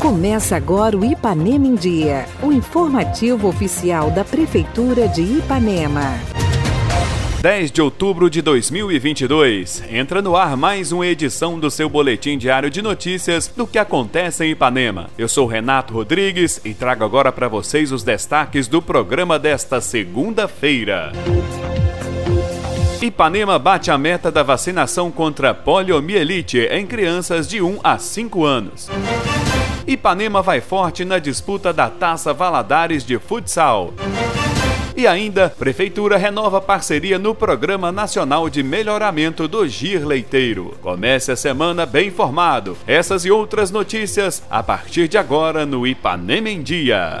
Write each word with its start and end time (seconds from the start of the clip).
Começa 0.00 0.56
agora 0.56 0.96
o 0.96 1.04
Ipanema 1.04 1.66
em 1.66 1.74
Dia, 1.74 2.26
o 2.42 2.50
informativo 2.50 3.46
oficial 3.46 4.10
da 4.10 4.24
Prefeitura 4.24 5.06
de 5.06 5.22
Ipanema. 5.22 6.14
10 7.40 7.70
de 7.70 7.80
outubro 7.80 8.28
de 8.28 8.42
2022. 8.42 9.84
Entra 9.90 10.20
no 10.20 10.34
ar 10.34 10.56
mais 10.56 10.90
uma 10.90 11.06
edição 11.06 11.58
do 11.58 11.70
seu 11.70 11.88
boletim 11.88 12.36
diário 12.36 12.68
de 12.68 12.82
notícias 12.82 13.46
do 13.46 13.66
que 13.66 13.78
acontece 13.78 14.44
em 14.44 14.50
Ipanema. 14.50 15.08
Eu 15.16 15.28
sou 15.28 15.46
Renato 15.46 15.94
Rodrigues 15.94 16.60
e 16.64 16.74
trago 16.74 17.04
agora 17.04 17.30
para 17.30 17.46
vocês 17.46 17.92
os 17.92 18.02
destaques 18.02 18.66
do 18.66 18.82
programa 18.82 19.38
desta 19.38 19.80
segunda-feira. 19.80 21.12
Ipanema 23.00 23.58
bate 23.60 23.92
a 23.92 23.96
meta 23.96 24.30
da 24.30 24.42
vacinação 24.42 25.10
contra 25.10 25.54
poliomielite 25.54 26.58
em 26.58 26.84
crianças 26.84 27.48
de 27.48 27.62
1 27.62 27.78
a 27.82 27.96
5 27.96 28.44
anos. 28.44 28.90
Ipanema 29.86 30.42
vai 30.42 30.60
forte 30.60 31.04
na 31.04 31.18
disputa 31.18 31.72
da 31.72 31.88
Taça 31.88 32.34
Valadares 32.34 33.04
de 33.04 33.18
Futsal. 33.18 33.94
E 34.96 35.06
ainda, 35.06 35.48
Prefeitura 35.48 36.16
renova 36.16 36.60
parceria 36.60 37.20
no 37.20 37.36
Programa 37.36 37.92
Nacional 37.92 38.50
de 38.50 38.64
Melhoramento 38.64 39.46
do 39.46 39.66
Gir 39.68 40.04
Leiteiro. 40.04 40.76
Comece 40.82 41.30
a 41.30 41.36
semana 41.36 41.86
bem 41.86 42.08
informado. 42.08 42.76
Essas 42.84 43.24
e 43.24 43.30
outras 43.30 43.70
notícias 43.70 44.42
a 44.50 44.60
partir 44.60 45.06
de 45.06 45.16
agora 45.16 45.64
no 45.64 45.86
Ipanema 45.86 46.50
em 46.50 46.62
Dia. 46.62 47.20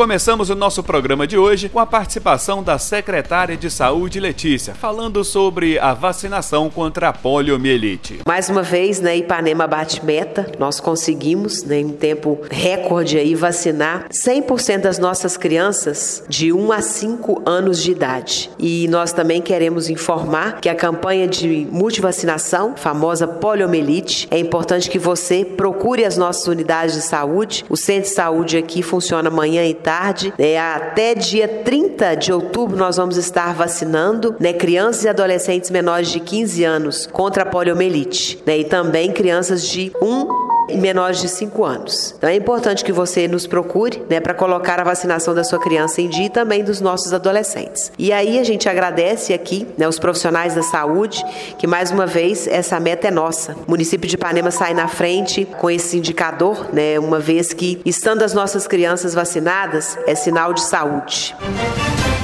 Começamos 0.00 0.48
o 0.48 0.54
nosso 0.54 0.82
programa 0.82 1.26
de 1.26 1.36
hoje 1.36 1.68
com 1.68 1.78
a 1.78 1.84
participação 1.84 2.62
da 2.62 2.78
secretária 2.78 3.54
de 3.54 3.70
Saúde, 3.70 4.18
Letícia, 4.18 4.72
falando 4.72 5.22
sobre 5.22 5.78
a 5.78 5.92
vacinação 5.92 6.70
contra 6.70 7.10
a 7.10 7.12
poliomielite. 7.12 8.20
Mais 8.26 8.48
uma 8.48 8.62
vez, 8.62 8.98
né, 8.98 9.18
Ipanema 9.18 9.66
bate 9.66 10.02
meta. 10.02 10.50
Nós 10.58 10.80
conseguimos, 10.80 11.64
né, 11.64 11.80
em 11.80 11.90
tempo 11.90 12.40
recorde 12.50 13.18
aí, 13.18 13.34
vacinar 13.34 14.06
100% 14.10 14.80
das 14.80 14.98
nossas 14.98 15.36
crianças 15.36 16.24
de 16.26 16.50
1 16.50 16.72
a 16.72 16.80
5 16.80 17.42
anos 17.44 17.82
de 17.82 17.92
idade. 17.92 18.50
E 18.58 18.88
nós 18.88 19.12
também 19.12 19.42
queremos 19.42 19.90
informar 19.90 20.62
que 20.62 20.70
a 20.70 20.74
campanha 20.74 21.28
de 21.28 21.68
multivacinação, 21.70 22.74
famosa 22.74 23.28
poliomielite, 23.28 24.26
é 24.30 24.38
importante 24.38 24.88
que 24.88 24.98
você 24.98 25.44
procure 25.44 26.06
as 26.06 26.16
nossas 26.16 26.46
unidades 26.46 26.94
de 26.94 27.02
saúde. 27.02 27.66
O 27.68 27.76
centro 27.76 28.08
de 28.08 28.14
saúde 28.14 28.56
aqui 28.56 28.80
funciona 28.80 29.28
amanhã 29.28 29.62
e 29.62 29.74
tarde 29.74 29.89
tarde. 29.90 30.32
É, 30.38 30.56
até 30.56 31.16
dia 31.16 31.48
30 31.48 32.14
de 32.14 32.32
outubro 32.32 32.76
nós 32.76 32.96
vamos 32.96 33.16
estar 33.16 33.52
vacinando 33.52 34.36
né, 34.38 34.52
crianças 34.52 35.02
e 35.02 35.08
adolescentes 35.08 35.68
menores 35.68 36.12
de 36.12 36.20
15 36.20 36.62
anos 36.62 37.08
contra 37.08 37.42
a 37.42 37.46
poliomielite. 37.46 38.40
Né, 38.46 38.58
e 38.58 38.64
também 38.64 39.10
crianças 39.10 39.66
de 39.66 39.90
1 40.00 40.39
menores 40.76 41.20
de 41.20 41.28
5 41.28 41.64
anos. 41.64 42.14
Então 42.16 42.28
é 42.28 42.34
importante 42.34 42.84
que 42.84 42.92
você 42.92 43.26
nos 43.28 43.46
procure, 43.46 44.02
né, 44.08 44.20
para 44.20 44.34
colocar 44.34 44.80
a 44.80 44.84
vacinação 44.84 45.34
da 45.34 45.44
sua 45.44 45.58
criança 45.58 46.00
em 46.00 46.08
dia 46.08 46.26
e 46.26 46.30
também 46.30 46.64
dos 46.64 46.80
nossos 46.80 47.12
adolescentes. 47.12 47.92
E 47.98 48.12
aí 48.12 48.38
a 48.38 48.44
gente 48.44 48.68
agradece 48.68 49.32
aqui, 49.32 49.66
né, 49.76 49.88
os 49.88 49.98
profissionais 49.98 50.54
da 50.54 50.62
saúde, 50.62 51.24
que 51.58 51.66
mais 51.66 51.90
uma 51.90 52.06
vez 52.06 52.46
essa 52.46 52.78
meta 52.80 53.08
é 53.08 53.10
nossa. 53.10 53.54
O 53.66 53.70
município 53.70 54.08
de 54.08 54.14
Ipanema 54.14 54.50
sai 54.50 54.74
na 54.74 54.88
frente 54.88 55.44
com 55.44 55.70
esse 55.70 55.98
indicador, 55.98 56.68
né, 56.72 56.98
uma 56.98 57.18
vez 57.18 57.52
que 57.52 57.80
estando 57.84 58.22
as 58.22 58.34
nossas 58.34 58.66
crianças 58.66 59.14
vacinadas 59.14 59.98
é 60.06 60.14
sinal 60.14 60.52
de 60.52 60.62
saúde. 60.62 61.34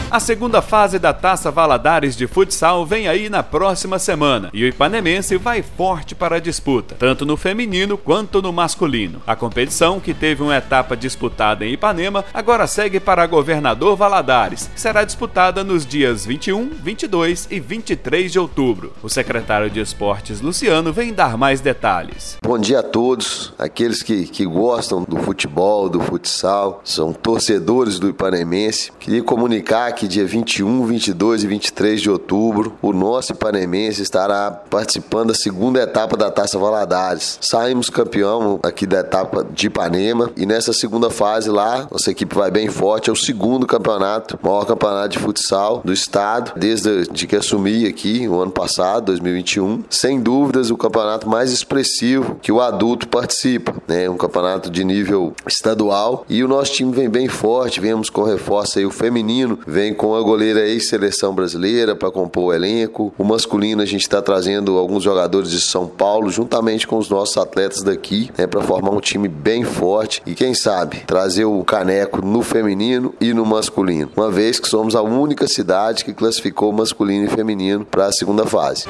A 0.09 0.21
segunda 0.21 0.63
fase 0.63 1.01
da 1.01 1.13
Taça 1.13 1.51
Valadares 1.51 2.17
de 2.17 2.29
futsal 2.29 2.87
vem 2.87 3.09
aí 3.09 3.29
na 3.29 3.43
próxima 3.43 3.99
semana 3.99 4.51
e 4.55 4.63
o 4.63 4.69
ipanemense 4.69 5.37
vai 5.37 5.63
forte 5.63 6.15
para 6.15 6.37
a 6.37 6.41
disputa, 6.41 6.95
tanto 6.97 7.27
no 7.27 7.37
feminino 7.37 7.99
quanto 7.99 8.41
no 8.41 8.53
masculino. 8.53 9.21
A 9.27 9.35
competição, 9.35 9.99
que 9.99 10.15
teve 10.15 10.45
uma 10.45 10.57
etapa 10.57 10.97
disputada 10.97 11.67
em 11.67 11.73
Ipanema, 11.73 12.25
agora 12.33 12.69
segue 12.69 13.01
para 13.01 13.27
Governador 13.27 13.97
Valadares, 13.97 14.71
será 14.77 15.03
disputada 15.03 15.65
nos 15.65 15.85
dias 15.85 16.25
21, 16.25 16.69
22 16.69 17.49
e 17.51 17.59
23 17.59 18.31
de 18.31 18.39
outubro. 18.39 18.93
O 19.03 19.09
secretário 19.09 19.69
de 19.69 19.81
Esportes, 19.81 20.41
Luciano, 20.41 20.93
vem 20.93 21.13
dar 21.13 21.37
mais 21.37 21.61
detalhes. 21.61 22.37
Bom 22.45 22.59
dia 22.59 22.79
a 22.79 22.85
todos, 22.85 23.53
aqueles 23.59 24.05
que, 24.05 24.25
que 24.27 24.47
gostam 24.47 25.03
do 25.03 25.17
futebol, 25.17 25.89
do 25.89 25.99
futsal, 25.99 26.81
são 26.85 27.13
torcedores 27.13 27.99
do 27.99 28.09
ipanemense. 28.09 28.93
Queria 29.01 29.25
comunicar 29.25 29.96
que 29.97 30.07
dia 30.07 30.27
21, 30.27 30.85
22 30.85 31.43
e 31.43 31.47
23 31.47 32.03
de 32.03 32.11
outubro, 32.11 32.77
o 32.83 32.93
nosso 32.93 33.33
Ipanemense 33.33 34.03
estará 34.03 34.51
participando 34.51 35.29
da 35.29 35.35
segunda 35.35 35.81
etapa 35.81 36.19
da 36.19 36.31
Taça 36.31 36.59
Valadares. 36.59 37.39
Saímos 37.41 37.89
campeão 37.89 38.61
aqui 38.63 38.87
da 38.87 39.01
etapa 39.01 39.45
de 39.51 39.69
Ipanema 39.69 40.31
e 40.37 40.45
nessa 40.45 40.75
segunda 40.75 41.09
fase 41.09 41.49
lá, 41.49 41.89
nossa 41.91 42.11
equipe 42.11 42.35
vai 42.35 42.51
bem 42.51 42.69
forte, 42.69 43.09
é 43.09 43.13
o 43.13 43.17
segundo 43.17 43.67
campeonato, 43.67 44.39
maior 44.43 44.67
campeonato 44.67 45.09
de 45.09 45.19
futsal 45.19 45.81
do 45.83 45.95
estado, 45.95 46.53
desde 46.57 47.11
de 47.11 47.27
que 47.27 47.35
assumi 47.35 47.87
aqui 47.87 48.29
o 48.29 48.39
ano 48.39 48.53
passado, 48.53 49.07
2021. 49.07 49.85
Sem 49.89 50.21
dúvidas, 50.21 50.71
o 50.71 50.77
campeonato 50.77 51.27
mais 51.27 51.51
expressivo 51.51 52.37
que 52.43 52.53
o 52.53 52.61
adulto 52.61 53.09
participa, 53.09 53.75
né? 53.89 54.11
Um 54.11 54.17
campeonato 54.19 54.71
de 54.71 54.85
nível 54.85 55.33
estadual 55.47 56.27
e 56.29 56.45
o 56.45 56.49
nosso 56.49 56.73
time 56.73 56.93
vem 56.93 57.09
bem 57.09 57.29
forte, 57.29 57.81
vemos 57.81 58.11
com 58.11 58.25
reforço 58.25 58.79
aí 58.79 58.85
o 58.85 58.91
feminino, 58.91 59.59
vem 59.67 59.86
vem 59.87 59.95
com 59.95 60.17
a 60.17 60.21
goleira 60.21 60.67
ex-seleção 60.67 61.33
brasileira 61.33 61.95
para 61.95 62.11
compor 62.11 62.47
o 62.47 62.53
elenco. 62.53 63.15
O 63.17 63.23
masculino 63.23 63.83
a 63.83 63.87
gente 63.87 64.03
está 64.03 64.21
trazendo 64.21 64.77
alguns 64.77 65.05
jogadores 65.05 65.51
de 65.51 65.61
São 65.61 65.87
Paulo, 65.87 66.29
juntamente 66.29 66.89
com 66.89 66.99
os 66.99 67.09
nossos 67.09 67.37
atletas 67.37 67.83
daqui, 67.83 68.31
né, 68.37 68.49
para 68.49 68.63
formar 68.63 68.91
um 68.91 69.01
time 69.01 69.29
bem 69.29 69.63
forte 69.63 70.21
e 70.27 70.35
quem 70.35 70.55
sabe 70.55 71.05
trazer 71.07 71.45
o 71.45 71.63
caneco 71.63 72.25
no 72.25 72.43
feminino 72.43 73.15
e 73.21 73.33
no 73.33 73.47
masculino. 73.47 74.11
Uma 74.17 74.31
vez 74.31 74.59
que 74.59 74.69
somos 74.69 74.97
a 74.97 75.03
única 75.03 75.47
cidade 75.47 76.05
que 76.05 76.13
classificou 76.13 76.73
masculino 76.73 77.27
e 77.27 77.29
feminino 77.29 77.85
para 77.85 78.07
a 78.07 78.13
segunda 78.13 78.45
fase. 78.45 78.87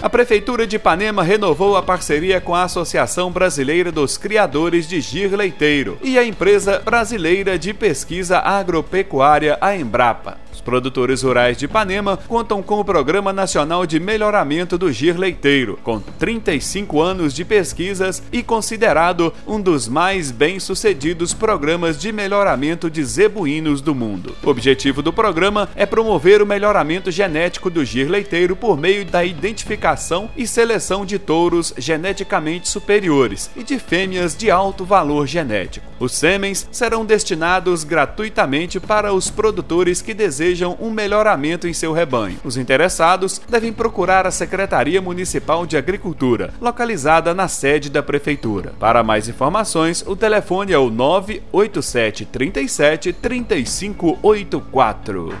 A 0.00 0.08
Prefeitura 0.08 0.64
de 0.64 0.76
Ipanema 0.76 1.24
renovou 1.24 1.76
a 1.76 1.82
parceria 1.82 2.40
com 2.40 2.54
a 2.54 2.62
Associação 2.62 3.32
Brasileira 3.32 3.90
dos 3.90 4.16
Criadores 4.16 4.88
de 4.88 5.00
Gir 5.00 5.34
Leiteiro 5.34 5.98
e 6.00 6.16
a 6.16 6.24
empresa 6.24 6.78
brasileira 6.78 7.58
de 7.58 7.74
pesquisa 7.74 8.38
agropecuária, 8.38 9.58
a 9.60 9.76
Embrapa. 9.76 10.38
Os 10.58 10.62
produtores 10.62 11.22
rurais 11.22 11.56
de 11.56 11.66
Ipanema 11.66 12.18
contam 12.26 12.60
com 12.60 12.80
o 12.80 12.84
Programa 12.84 13.32
Nacional 13.32 13.86
de 13.86 14.00
Melhoramento 14.00 14.76
do 14.76 14.90
Gir 14.90 15.16
Leiteiro, 15.16 15.78
com 15.84 16.00
35 16.00 17.00
anos 17.00 17.32
de 17.32 17.44
pesquisas 17.44 18.20
e 18.32 18.42
considerado 18.42 19.32
um 19.46 19.60
dos 19.60 19.86
mais 19.86 20.32
bem-sucedidos 20.32 21.32
programas 21.32 21.96
de 21.96 22.10
melhoramento 22.10 22.90
de 22.90 23.04
zebuínos 23.04 23.80
do 23.80 23.94
mundo. 23.94 24.34
O 24.42 24.50
objetivo 24.50 25.00
do 25.00 25.12
programa 25.12 25.68
é 25.76 25.86
promover 25.86 26.42
o 26.42 26.46
melhoramento 26.46 27.08
genético 27.12 27.70
do 27.70 27.84
gir 27.84 28.10
leiteiro 28.10 28.56
por 28.56 28.76
meio 28.76 29.04
da 29.04 29.24
identificação 29.24 30.28
e 30.36 30.44
seleção 30.44 31.06
de 31.06 31.20
touros 31.20 31.72
geneticamente 31.78 32.68
superiores 32.68 33.48
e 33.54 33.62
de 33.62 33.78
fêmeas 33.78 34.36
de 34.36 34.50
alto 34.50 34.84
valor 34.84 35.24
genético. 35.24 35.86
Os 36.00 36.12
sêmens 36.12 36.68
serão 36.72 37.04
destinados 37.04 37.84
gratuitamente 37.84 38.80
para 38.80 39.12
os 39.12 39.30
produtores 39.30 40.02
que 40.02 40.14
desejam 40.14 40.47
desejam 40.48 40.78
um 40.80 40.90
melhoramento 40.90 41.68
em 41.68 41.74
seu 41.74 41.92
rebanho. 41.92 42.38
Os 42.42 42.56
interessados 42.56 43.38
devem 43.48 43.72
procurar 43.72 44.26
a 44.26 44.30
Secretaria 44.30 45.02
Municipal 45.02 45.66
de 45.66 45.76
Agricultura, 45.76 46.54
localizada 46.60 47.34
na 47.34 47.48
sede 47.48 47.90
da 47.90 48.00
Prefeitura. 48.02 48.72
Para 48.80 49.02
mais 49.02 49.28
informações, 49.28 50.02
o 50.06 50.16
telefone 50.16 50.72
é 50.72 50.78
o 50.78 50.88
987 50.88 52.24
37 52.24 53.12
3584. 53.12 55.34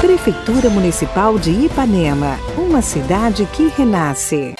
Prefeitura 0.00 0.68
Municipal 0.68 1.38
de 1.38 1.50
Ipanema, 1.50 2.36
uma 2.58 2.82
cidade 2.82 3.48
que 3.54 3.68
renasce. 3.68 4.54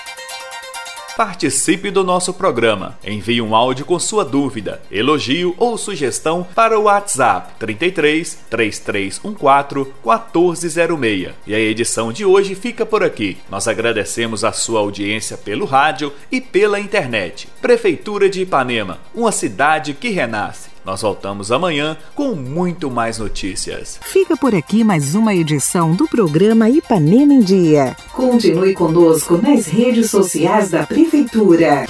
Participe 1.21 1.91
do 1.91 2.03
nosso 2.03 2.33
programa. 2.33 2.99
Envie 3.05 3.43
um 3.43 3.55
áudio 3.55 3.85
com 3.85 3.99
sua 3.99 4.25
dúvida, 4.25 4.81
elogio 4.91 5.55
ou 5.59 5.77
sugestão 5.77 6.47
para 6.55 6.81
o 6.81 6.85
WhatsApp 6.85 7.53
33 7.59 8.39
3314 8.49 9.93
1406. 10.03 11.35
E 11.47 11.55
a 11.55 11.61
edição 11.61 12.11
de 12.11 12.25
hoje 12.25 12.55
fica 12.55 12.87
por 12.87 13.03
aqui. 13.03 13.37
Nós 13.51 13.69
agradecemos 13.69 14.45
a 14.45 14.53
sua 14.53 14.81
audiência 14.81 15.37
pelo 15.37 15.67
rádio 15.67 16.11
e 16.33 16.41
pela 16.41 16.81
internet. 16.81 17.49
Prefeitura 17.61 18.31
de 18.31 18.41
Ipanema, 18.41 18.99
uma 19.15 19.31
cidade 19.31 19.93
que 19.93 20.09
renasce. 20.09 20.71
Nós 20.85 21.03
voltamos 21.03 21.53
amanhã 21.53 21.97
com 22.15 22.35
muito 22.35 22.91
mais 22.91 23.19
notícias. 23.19 24.01
Fica 24.03 24.37
por 24.37 24.55
aqui 24.55 24.83
mais 24.83 25.15
uma 25.15 25.35
edição 25.35 25.95
do 25.95 26.09
programa 26.09 26.71
Ipanema 26.71 27.35
em 27.35 27.41
Dia. 27.41 27.95
Continue 28.13 28.73
conosco 28.73 29.37
nas 29.37 29.67
redes 29.67 30.11
sociais 30.11 30.71
da 30.71 30.87
Prefeitura. 30.87 31.10
Cultura. 31.33 31.87